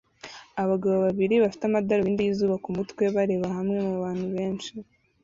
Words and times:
Abagabo 0.63 0.97
babiri 1.05 1.35
bafite 1.43 1.63
amadarubindi 1.65 2.21
yizuba 2.27 2.61
kumutwe 2.63 3.03
bareba 3.15 3.47
hamwe 3.57 3.77
mubantu 3.87 4.25
benshi 4.35 4.71